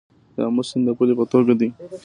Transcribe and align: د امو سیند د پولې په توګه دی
د 0.35 0.37
امو 0.47 0.63
سیند 0.69 0.83
د 0.87 0.89
پولې 0.97 1.13
په 1.19 1.25
توګه 1.33 1.53
دی 1.59 1.69